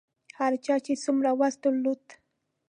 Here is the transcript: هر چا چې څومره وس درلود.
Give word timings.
هر 0.37 0.53
چا 0.65 0.75
چې 0.85 0.93
څومره 1.03 1.29
وس 1.39 1.55
درلود. 1.63 2.03